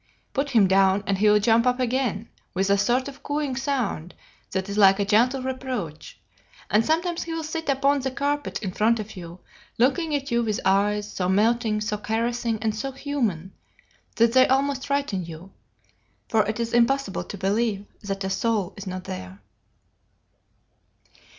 Put 0.33 0.49
him 0.49 0.65
down 0.67 1.03
and 1.05 1.19
he 1.19 1.29
will 1.29 1.39
jump 1.39 1.67
up 1.67 1.79
again, 1.79 2.27
with 2.55 2.71
a 2.71 2.77
sort 2.79 3.07
of 3.07 3.21
cooing 3.21 3.55
sound 3.55 4.15
that 4.49 4.67
is 4.67 4.75
like 4.75 4.99
a 4.99 5.05
gentle 5.05 5.43
reproach; 5.43 6.19
and 6.71 6.83
sometimes 6.83 7.21
he 7.21 7.33
will 7.35 7.43
sit 7.43 7.69
upon 7.69 7.99
the 7.99 8.09
carpet 8.09 8.63
in 8.63 8.71
front 8.71 8.99
of 8.99 9.15
you, 9.15 9.41
looking 9.77 10.15
at 10.15 10.31
you 10.31 10.41
with 10.41 10.59
eyes 10.65 11.07
so 11.11 11.29
melting, 11.29 11.81
so 11.81 11.99
caressing, 11.99 12.57
and 12.63 12.73
so 12.75 12.91
human, 12.91 13.53
that 14.15 14.33
they 14.33 14.47
almost 14.47 14.87
frighten 14.87 15.23
you, 15.23 15.51
for 16.27 16.47
it 16.47 16.59
is 16.59 16.73
impossible 16.73 17.23
to 17.25 17.37
believe 17.37 17.85
that 18.01 18.23
a 18.23 18.29
soul 18.31 18.73
is 18.77 18.87
not 18.87 19.03
there. 19.03 19.39